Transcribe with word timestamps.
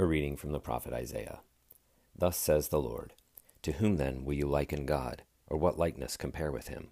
A 0.00 0.06
reading 0.06 0.38
from 0.38 0.52
the 0.52 0.60
prophet 0.60 0.94
Isaiah. 0.94 1.40
Thus 2.16 2.38
says 2.38 2.68
the 2.68 2.80
Lord 2.80 3.12
To 3.60 3.72
whom 3.72 3.98
then 3.98 4.24
will 4.24 4.32
you 4.32 4.46
liken 4.46 4.86
God, 4.86 5.24
or 5.46 5.58
what 5.58 5.78
likeness 5.78 6.16
compare 6.16 6.50
with 6.50 6.68
him? 6.68 6.88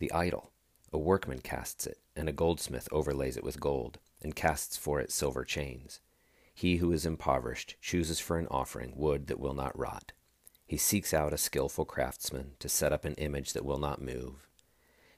The 0.00 0.10
idol. 0.10 0.50
A 0.92 0.98
workman 0.98 1.38
casts 1.38 1.86
it, 1.86 1.98
and 2.16 2.28
a 2.28 2.32
goldsmith 2.32 2.88
overlays 2.90 3.36
it 3.36 3.44
with 3.44 3.60
gold, 3.60 4.00
and 4.20 4.34
casts 4.34 4.76
for 4.76 5.00
it 5.00 5.12
silver 5.12 5.44
chains. 5.44 6.00
He 6.52 6.78
who 6.78 6.90
is 6.90 7.06
impoverished 7.06 7.76
chooses 7.80 8.18
for 8.18 8.36
an 8.38 8.48
offering 8.50 8.94
wood 8.96 9.28
that 9.28 9.38
will 9.38 9.54
not 9.54 9.78
rot. 9.78 10.10
He 10.66 10.76
seeks 10.76 11.14
out 11.14 11.32
a 11.32 11.38
skilful 11.38 11.84
craftsman 11.84 12.54
to 12.58 12.68
set 12.68 12.92
up 12.92 13.04
an 13.04 13.14
image 13.18 13.52
that 13.52 13.64
will 13.64 13.78
not 13.78 14.02
move. 14.02 14.48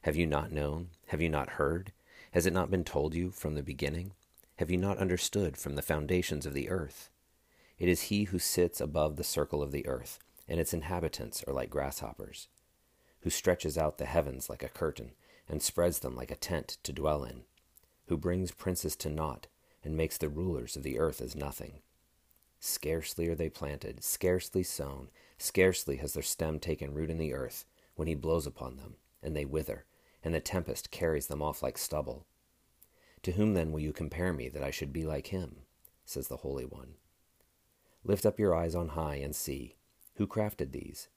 Have 0.02 0.14
you 0.14 0.26
not 0.26 0.52
known? 0.52 0.90
Have 1.06 1.22
you 1.22 1.30
not 1.30 1.52
heard? 1.52 1.90
Has 2.32 2.44
it 2.44 2.52
not 2.52 2.70
been 2.70 2.84
told 2.84 3.14
you 3.14 3.30
from 3.30 3.54
the 3.54 3.62
beginning? 3.62 4.12
Have 4.56 4.70
you 4.70 4.76
not 4.76 4.98
understood 4.98 5.56
from 5.56 5.74
the 5.74 5.80
foundations 5.80 6.44
of 6.44 6.52
the 6.52 6.68
earth? 6.68 7.08
It 7.78 7.88
is 7.88 8.02
he 8.02 8.24
who 8.24 8.38
sits 8.38 8.80
above 8.80 9.16
the 9.16 9.24
circle 9.24 9.62
of 9.62 9.72
the 9.72 9.86
earth, 9.86 10.18
and 10.48 10.60
its 10.60 10.72
inhabitants 10.72 11.42
are 11.46 11.52
like 11.52 11.70
grasshoppers, 11.70 12.48
who 13.20 13.30
stretches 13.30 13.76
out 13.76 13.98
the 13.98 14.04
heavens 14.04 14.48
like 14.48 14.62
a 14.62 14.68
curtain, 14.68 15.12
and 15.48 15.62
spreads 15.62 15.98
them 15.98 16.14
like 16.14 16.30
a 16.30 16.36
tent 16.36 16.78
to 16.82 16.92
dwell 16.92 17.24
in, 17.24 17.44
who 18.06 18.16
brings 18.16 18.52
princes 18.52 18.94
to 18.96 19.10
naught, 19.10 19.48
and 19.82 19.96
makes 19.96 20.16
the 20.16 20.28
rulers 20.28 20.76
of 20.76 20.82
the 20.82 20.98
earth 20.98 21.20
as 21.20 21.34
nothing. 21.34 21.80
Scarcely 22.60 23.28
are 23.28 23.34
they 23.34 23.50
planted, 23.50 24.02
scarcely 24.02 24.62
sown, 24.62 25.10
scarcely 25.36 25.96
has 25.96 26.14
their 26.14 26.22
stem 26.22 26.58
taken 26.58 26.94
root 26.94 27.10
in 27.10 27.18
the 27.18 27.34
earth, 27.34 27.64
when 27.96 28.08
he 28.08 28.14
blows 28.14 28.46
upon 28.46 28.76
them, 28.76 28.96
and 29.22 29.36
they 29.36 29.44
wither, 29.44 29.84
and 30.22 30.32
the 30.32 30.40
tempest 30.40 30.90
carries 30.90 31.26
them 31.26 31.42
off 31.42 31.62
like 31.62 31.76
stubble. 31.76 32.26
To 33.22 33.32
whom 33.32 33.54
then 33.54 33.72
will 33.72 33.80
you 33.80 33.92
compare 33.92 34.32
me 34.32 34.48
that 34.48 34.62
I 34.62 34.70
should 34.70 34.92
be 34.92 35.04
like 35.04 35.28
him? 35.28 35.62
says 36.04 36.28
the 36.28 36.38
Holy 36.38 36.64
One. 36.64 36.94
Lift 38.04 38.26
up 38.26 38.38
your 38.38 38.54
eyes 38.54 38.74
on 38.74 38.88
high 38.88 39.16
and 39.16 39.34
see. 39.34 39.76
Who 40.16 40.26
crafted 40.26 40.72
these? 40.72 41.08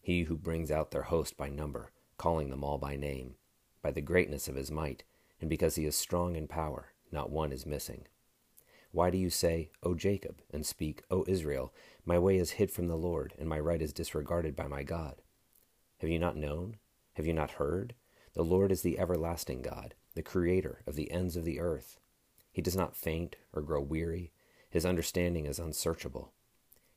He 0.00 0.24
who 0.24 0.36
brings 0.36 0.70
out 0.70 0.90
their 0.90 1.04
host 1.04 1.36
by 1.36 1.48
number, 1.48 1.90
calling 2.16 2.50
them 2.50 2.62
all 2.62 2.78
by 2.78 2.96
name, 2.96 3.36
by 3.82 3.90
the 3.90 4.00
greatness 4.00 4.46
of 4.46 4.54
his 4.54 4.70
might, 4.70 5.04
and 5.40 5.48
because 5.48 5.76
he 5.76 5.86
is 5.86 5.96
strong 5.96 6.36
in 6.36 6.46
power, 6.46 6.92
not 7.10 7.30
one 7.30 7.52
is 7.52 7.64
missing. 7.64 8.06
Why 8.90 9.10
do 9.10 9.18
you 9.18 9.30
say, 9.30 9.70
O 9.82 9.94
Jacob, 9.94 10.42
and 10.50 10.64
speak, 10.64 11.02
O 11.10 11.24
Israel, 11.26 11.72
my 12.04 12.18
way 12.18 12.36
is 12.36 12.52
hid 12.52 12.70
from 12.70 12.88
the 12.88 12.96
Lord, 12.96 13.34
and 13.38 13.48
my 13.48 13.58
right 13.58 13.80
is 13.80 13.92
disregarded 13.92 14.54
by 14.54 14.66
my 14.66 14.82
God? 14.82 15.22
Have 15.98 16.10
you 16.10 16.18
not 16.18 16.36
known? 16.36 16.76
Have 17.14 17.26
you 17.26 17.32
not 17.32 17.52
heard? 17.52 17.94
The 18.34 18.44
Lord 18.44 18.70
is 18.70 18.82
the 18.82 18.98
everlasting 18.98 19.62
God 19.62 19.94
the 20.14 20.22
Creator 20.22 20.82
of 20.84 20.96
the 20.96 21.12
ends 21.12 21.36
of 21.36 21.44
the 21.44 21.60
earth. 21.60 22.00
He 22.50 22.60
does 22.60 22.74
not 22.74 22.96
faint 22.96 23.36
or 23.52 23.62
grow 23.62 23.80
weary. 23.80 24.32
His 24.70 24.84
understanding 24.84 25.46
is 25.46 25.58
unsearchable. 25.58 26.32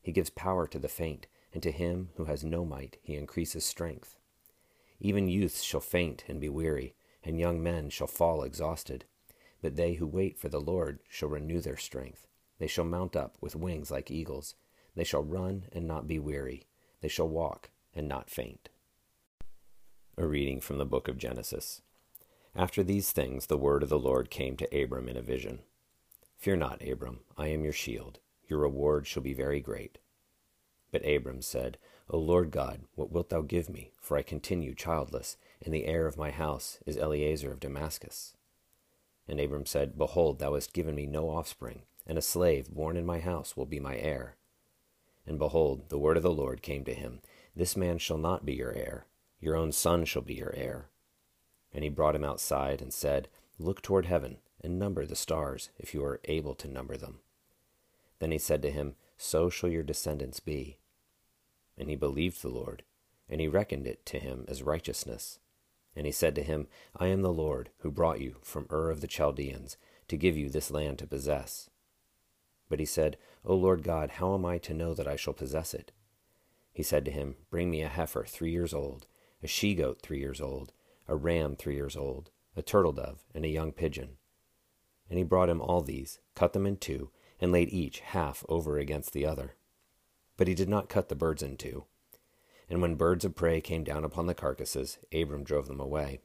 He 0.02 0.12
gives 0.12 0.30
power 0.30 0.68
to 0.68 0.80
the 0.80 0.90
faint, 0.90 1.28
and 1.54 1.62
to 1.64 1.72
him 1.72 2.10
who 2.16 2.26
has 2.26 2.44
no 2.44 2.66
might 2.66 2.98
he 3.02 3.16
increases 3.16 3.64
strength. 3.64 4.18
Even 5.00 5.28
youths 5.28 5.64
shall 5.64 5.80
faint 5.80 6.24
and 6.28 6.40
be 6.40 6.50
weary, 6.50 6.96
and 7.24 7.40
young 7.40 7.62
men 7.62 7.90
shall 7.90 8.08
fall 8.08 8.44
exhausted. 8.44 9.06
But 9.62 9.76
they 9.76 9.94
who 9.94 10.08
wait 10.08 10.38
for 10.38 10.50
the 10.50 10.62
Lord 10.62 11.00
shall 11.08 11.30
renew 11.30 11.62
their 11.62 11.78
strength. 11.78 12.28
They 12.60 12.68
shall 12.68 12.86
mount 12.86 13.16
up 13.16 13.38
with 13.42 13.56
wings 13.56 13.90
like 13.90 14.12
eagles. 14.12 14.56
They 14.96 15.04
shall 15.04 15.24
run 15.24 15.66
and 15.72 15.88
not 15.88 16.08
be 16.08 16.20
weary. 16.20 16.68
They 17.02 17.08
shall 17.08 17.28
walk 17.28 17.70
and 17.96 18.08
not 18.08 18.30
faint. 18.30 18.70
A 20.18 20.28
reading 20.28 20.60
from 20.60 20.78
the 20.78 20.86
book 20.86 21.08
of 21.08 21.18
Genesis. 21.18 21.82
After 22.56 22.84
these 22.84 23.12
things, 23.12 23.48
the 23.48 23.58
word 23.58 23.82
of 23.82 23.90
the 23.90 24.00
Lord 24.00 24.30
came 24.30 24.58
to 24.58 24.84
Abram 24.84 25.08
in 25.08 25.18
a 25.18 25.22
vision 25.22 25.60
Fear 26.42 26.56
not, 26.56 26.82
Abram, 26.82 27.20
I 27.38 27.50
am 27.50 27.64
your 27.64 27.72
shield. 27.72 28.18
Your 28.48 28.58
reward 28.58 29.06
shall 29.06 29.22
be 29.22 29.32
very 29.32 29.60
great. 29.62 30.00
But 30.92 31.06
Abram 31.08 31.44
said, 31.44 31.78
O 32.10 32.18
Lord 32.18 32.50
God, 32.50 32.82
what 32.96 33.12
wilt 33.12 33.30
thou 33.30 33.42
give 33.42 33.70
me? 33.70 33.92
For 34.02 34.18
I 34.18 34.24
continue 34.24 34.74
childless, 34.74 35.38
and 35.64 35.72
the 35.72 35.86
heir 35.86 36.08
of 36.08 36.18
my 36.18 36.32
house 36.32 36.80
is 36.84 36.98
Eliezer 36.98 37.52
of 37.52 37.60
Damascus. 37.60 38.34
And 39.28 39.40
Abram 39.40 39.68
said, 39.68 40.00
Behold, 40.00 40.40
thou 40.40 40.56
hast 40.56 40.74
given 40.74 40.96
me 40.96 41.06
no 41.06 41.30
offspring, 41.30 41.84
and 42.08 42.18
a 42.18 42.24
slave 42.24 42.72
born 42.72 42.98
in 42.98 43.06
my 43.06 43.20
house 43.20 43.56
will 43.56 43.68
be 43.68 43.80
my 43.80 43.98
heir. 43.98 44.36
And 45.28 45.38
behold, 45.38 45.90
the 45.90 46.00
word 46.00 46.18
of 46.18 46.24
the 46.24 46.32
Lord 46.32 46.64
came 46.64 46.84
to 46.86 46.96
him 46.96 47.22
This 47.56 47.78
man 47.78 48.00
shall 48.00 48.18
not 48.18 48.48
be 48.48 48.56
your 48.56 48.74
heir, 48.74 49.06
your 49.40 49.56
own 49.56 49.72
son 49.72 50.06
shall 50.06 50.24
be 50.24 50.34
your 50.34 50.56
heir. 50.56 50.90
And 51.72 51.84
he 51.84 51.90
brought 51.92 52.16
him 52.16 52.24
outside 52.24 52.82
and 52.82 52.92
said, 52.92 53.28
Look 53.60 53.84
toward 53.84 54.08
heaven 54.08 54.38
and 54.64 54.78
number 54.78 55.06
the 55.06 55.16
stars, 55.16 55.70
if 55.78 55.94
you 55.94 56.04
are 56.04 56.22
able 56.26 56.56
to 56.56 56.68
number 56.68 56.98
them. 56.98 57.20
Then 58.20 58.32
he 58.32 58.38
said 58.38 58.62
to 58.62 58.72
him, 58.72 58.96
So 59.18 59.50
shall 59.50 59.70
your 59.70 59.84
descendants 59.84 60.40
be. 60.40 60.78
And 61.78 61.90
he 61.90 61.96
believed 61.96 62.42
the 62.42 62.50
Lord, 62.50 62.84
and 63.30 63.42
he 63.42 63.48
reckoned 63.48 63.88
it 63.88 64.06
to 64.08 64.20
him 64.20 64.46
as 64.48 64.62
righteousness. 64.62 65.40
And 65.96 66.06
he 66.06 66.12
said 66.12 66.36
to 66.36 66.44
him, 66.44 66.68
I 66.96 67.08
am 67.08 67.22
the 67.22 67.34
Lord, 67.34 67.70
who 67.80 67.92
brought 67.92 68.22
you 68.22 68.36
from 68.42 68.68
Ur 68.72 68.92
of 68.92 69.02
the 69.02 69.08
Chaldeans, 69.08 69.78
to 70.08 70.18
give 70.18 70.38
you 70.38 70.50
this 70.50 70.72
land 70.72 71.00
to 71.00 71.08
possess. 71.08 71.70
But 72.70 72.80
he 72.80 72.86
said, 72.86 73.18
O 73.44 73.56
Lord 73.56 73.84
God, 73.84 74.12
how 74.12 74.34
am 74.34 74.46
I 74.46 74.58
to 74.60 74.74
know 74.74 74.94
that 74.94 75.08
I 75.08 75.16
shall 75.16 75.34
possess 75.34 75.74
it? 75.74 75.92
He 76.72 76.84
said 76.84 77.04
to 77.06 77.12
him, 77.12 77.36
Bring 77.50 77.70
me 77.70 77.82
a 77.82 77.90
heifer 77.90 78.24
three 78.24 78.52
years 78.52 78.74
old, 78.74 79.08
a 79.44 79.48
she 79.48 79.76
goat 79.76 80.02
three 80.02 80.20
years 80.20 80.40
old, 80.40 80.72
a 81.08 81.16
ram 81.16 81.56
three 81.56 81.76
years 81.76 81.98
old, 81.98 82.30
a 82.56 82.62
turtle 82.62 82.94
dove, 82.94 83.24
and 83.34 83.44
a 83.44 83.50
young 83.50 83.72
pigeon. 83.72 84.18
And 85.12 85.18
he 85.18 85.26
brought 85.26 85.50
him 85.50 85.60
all 85.60 85.82
these, 85.82 86.20
cut 86.36 86.54
them 86.54 86.66
in 86.66 86.78
two, 86.78 87.12
and 87.42 87.52
laid 87.52 87.68
each 87.68 88.00
half 88.00 88.46
over 88.48 88.78
against 88.78 89.12
the 89.12 89.26
other. 89.26 89.56
But 90.38 90.48
he 90.48 90.56
did 90.56 90.70
not 90.70 90.88
cut 90.88 91.10
the 91.10 91.16
birds 91.16 91.44
in 91.44 91.58
two. 91.58 91.84
And 92.70 92.82
when 92.82 92.96
birds 92.96 93.26
of 93.26 93.36
prey 93.36 93.60
came 93.60 93.84
down 93.84 94.06
upon 94.06 94.28
the 94.28 94.34
carcasses, 94.34 95.00
Abram 95.14 95.44
drove 95.44 95.68
them 95.68 95.82
away. 95.82 96.22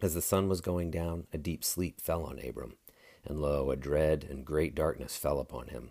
As 0.00 0.14
the 0.14 0.22
sun 0.22 0.48
was 0.48 0.62
going 0.62 0.90
down, 0.90 1.26
a 1.30 1.36
deep 1.36 1.62
sleep 1.62 2.00
fell 2.00 2.24
on 2.24 2.38
Abram, 2.38 2.78
and 3.22 3.38
lo, 3.38 3.70
a 3.70 3.76
dread 3.76 4.26
and 4.28 4.46
great 4.46 4.74
darkness 4.74 5.18
fell 5.18 5.38
upon 5.38 5.68
him. 5.68 5.90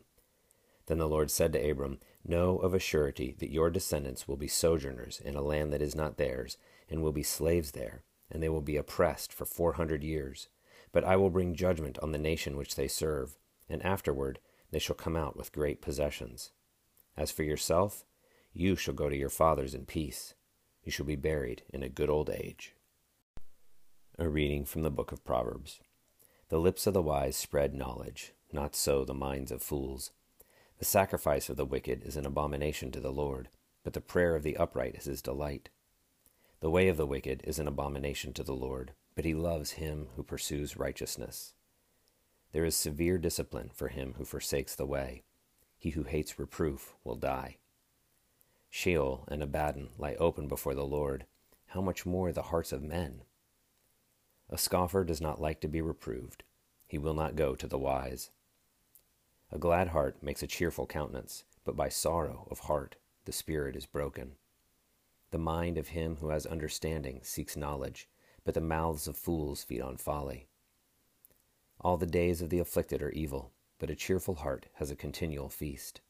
Then 0.88 0.98
the 0.98 1.08
Lord 1.08 1.30
said 1.30 1.54
to 1.54 1.70
Abram, 1.70 2.00
Know 2.26 2.58
of 2.58 2.74
a 2.74 2.80
surety 2.80 3.36
that 3.38 3.52
your 3.52 3.70
descendants 3.70 4.28
will 4.28 4.36
be 4.36 4.48
sojourners 4.48 5.22
in 5.24 5.36
a 5.36 5.44
land 5.44 5.72
that 5.72 5.82
is 5.84 5.94
not 5.94 6.18
theirs, 6.18 6.58
and 6.90 7.04
will 7.04 7.12
be 7.12 7.22
slaves 7.22 7.72
there, 7.72 8.02
and 8.32 8.42
they 8.42 8.50
will 8.50 8.62
be 8.62 8.78
oppressed 8.78 9.32
for 9.32 9.46
four 9.46 9.74
hundred 9.74 10.04
years. 10.04 10.48
But 10.92 11.04
I 11.04 11.16
will 11.16 11.30
bring 11.30 11.56
judgment 11.56 11.98
on 12.00 12.12
the 12.12 12.18
nation 12.18 12.58
which 12.58 12.76
they 12.76 12.88
serve, 12.88 13.38
and 13.70 13.84
afterward 13.86 14.40
they 14.72 14.80
shall 14.80 14.96
come 14.96 15.16
out 15.16 15.38
with 15.38 15.52
great 15.52 15.82
possessions. 15.82 16.52
As 17.16 17.32
for 17.32 17.44
yourself, 17.44 18.06
you 18.54 18.76
shall 18.76 18.94
go 18.94 19.10
to 19.10 19.16
your 19.16 19.30
fathers 19.30 19.74
in 19.74 19.86
peace. 19.86 20.34
You 20.84 20.92
shall 20.92 21.06
be 21.06 21.16
buried 21.16 21.64
in 21.70 21.84
a 21.84 21.90
good 21.90 22.10
old 22.10 22.30
age. 22.30 22.76
A 24.18 24.28
reading 24.28 24.66
from 24.66 24.82
the 24.82 24.92
book 24.92 25.12
of 25.12 25.24
Proverbs. 25.24 25.80
The 26.50 26.60
lips 26.60 26.86
of 26.86 26.94
the 26.94 27.02
wise 27.02 27.38
spread 27.38 27.74
knowledge, 27.74 28.34
not 28.52 28.76
so 28.76 29.06
the 29.06 29.14
minds 29.14 29.52
of 29.52 29.62
fools. 29.62 30.12
The 30.80 30.86
sacrifice 30.86 31.50
of 31.50 31.58
the 31.58 31.66
wicked 31.66 32.04
is 32.04 32.18
an 32.18 32.26
abomination 32.26 32.92
to 32.92 33.00
the 33.00 33.12
Lord, 33.12 33.50
but 33.84 33.94
the 33.94 34.02
prayer 34.02 34.36
of 34.36 34.44
the 34.44 34.58
upright 34.58 34.96
is 34.96 35.06
his 35.06 35.22
delight. 35.22 35.70
The 36.60 36.70
way 36.70 36.88
of 36.88 36.98
the 36.98 37.06
wicked 37.06 37.42
is 37.46 37.60
an 37.60 37.68
abomination 37.68 38.34
to 38.34 38.44
the 38.44 38.54
Lord, 38.54 38.94
but 39.16 39.26
he 39.26 39.34
loves 39.34 39.72
him 39.72 40.08
who 40.16 40.24
pursues 40.24 40.78
righteousness. 40.78 41.54
There 42.52 42.66
is 42.66 42.76
severe 42.76 43.18
discipline 43.18 43.72
for 43.74 43.88
him 43.88 44.16
who 44.18 44.26
forsakes 44.26 44.76
the 44.76 44.86
way. 44.86 45.24
He 45.78 45.92
who 45.92 46.04
hates 46.04 46.38
reproof 46.38 46.94
will 47.04 47.16
die. 47.16 47.58
Sheol 48.70 49.26
and 49.28 49.44
Abaddon 49.44 49.90
lie 49.98 50.16
open 50.16 50.48
before 50.48 50.74
the 50.74 50.86
Lord. 50.86 51.26
How 51.68 51.82
much 51.82 52.06
more 52.06 52.32
the 52.32 52.44
hearts 52.44 52.72
of 52.72 52.84
men? 52.84 53.22
A 54.50 54.58
scoffer 54.58 55.04
does 55.04 55.22
not 55.22 55.42
like 55.42 55.62
to 55.62 55.68
be 55.68 55.82
reproved. 55.82 56.44
He 56.88 56.98
will 56.98 57.14
not 57.14 57.36
go 57.36 57.56
to 57.56 57.68
the 57.68 57.80
wise. 57.80 58.32
A 59.52 59.58
glad 59.58 59.90
heart 59.90 60.22
makes 60.22 60.44
a 60.44 60.48
cheerful 60.48 60.86
countenance, 60.86 61.46
but 61.66 61.76
by 61.76 61.90
sorrow 61.90 62.48
of 62.52 62.60
heart 62.60 62.96
the 63.26 63.32
spirit 63.32 63.76
is 63.76 63.86
broken. 63.86 64.34
The 65.32 65.38
mind 65.38 65.78
of 65.78 65.90
him 65.90 66.18
who 66.18 66.30
has 66.30 66.46
understanding 66.46 67.22
seeks 67.24 67.56
knowledge, 67.56 68.10
but 68.44 68.54
the 68.54 68.62
mouths 68.62 69.08
of 69.08 69.18
fools 69.18 69.64
feed 69.64 69.82
on 69.82 69.98
folly. 69.98 70.48
All 71.80 71.98
the 71.98 72.06
days 72.06 72.42
of 72.42 72.50
the 72.50 72.60
afflicted 72.60 73.02
are 73.02 73.12
evil, 73.12 73.52
but 73.80 73.90
a 73.90 73.96
cheerful 73.96 74.36
heart 74.36 74.68
has 74.76 74.92
a 74.92 74.96
continual 74.96 75.50
feast. 75.50 76.02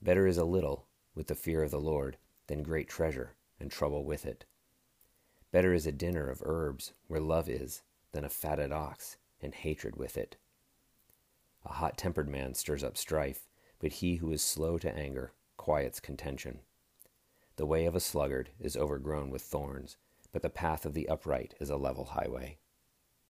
Better 0.00 0.26
is 0.26 0.38
a 0.38 0.44
little 0.44 0.86
with 1.14 1.26
the 1.26 1.34
fear 1.34 1.62
of 1.62 1.70
the 1.70 1.80
Lord 1.80 2.16
than 2.46 2.62
great 2.62 2.88
treasure 2.88 3.34
and 3.58 3.70
trouble 3.70 4.04
with 4.04 4.24
it. 4.24 4.44
Better 5.52 5.74
is 5.74 5.86
a 5.86 5.92
dinner 5.92 6.30
of 6.30 6.42
herbs 6.44 6.92
where 7.08 7.20
love 7.20 7.48
is 7.48 7.82
than 8.12 8.24
a 8.24 8.28
fatted 8.28 8.72
ox 8.72 9.16
and 9.40 9.54
hatred 9.54 9.96
with 9.96 10.16
it. 10.16 10.36
A 11.64 11.74
hot 11.74 11.98
tempered 11.98 12.28
man 12.28 12.54
stirs 12.54 12.84
up 12.84 12.96
strife, 12.96 13.48
but 13.78 13.92
he 13.92 14.16
who 14.16 14.30
is 14.30 14.42
slow 14.42 14.78
to 14.78 14.96
anger 14.96 15.32
quiets 15.56 16.00
contention. 16.00 16.60
The 17.56 17.66
way 17.66 17.84
of 17.84 17.94
a 17.94 18.00
sluggard 18.00 18.50
is 18.58 18.76
overgrown 18.76 19.30
with 19.30 19.42
thorns, 19.42 19.96
but 20.32 20.42
the 20.42 20.50
path 20.50 20.86
of 20.86 20.94
the 20.94 21.08
upright 21.08 21.54
is 21.60 21.70
a 21.70 21.76
level 21.76 22.04
highway. 22.04 22.58